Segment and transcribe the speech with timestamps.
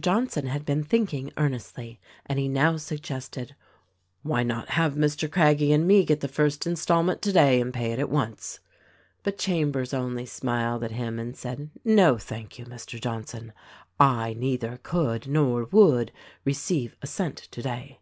[0.00, 3.54] Johnson had been thinking earnestly, and he now THE RECORDING ANGEL
[4.22, 5.28] 163 suggested, "Why not have Mr.
[5.28, 8.60] Craggie and me get the first installment today and pay it at once?''
[9.24, 13.00] But Chambers only smiled at him and said, "No, thank you, Mr.
[13.00, 13.52] Johnson,
[13.98, 16.12] I neither could nor would
[16.44, 17.98] receive a cent today.